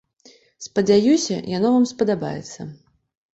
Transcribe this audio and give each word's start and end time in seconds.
Спадзяюся, 0.65 1.37
яно 1.57 1.67
вам 1.75 1.85
спадабаецца. 1.93 2.61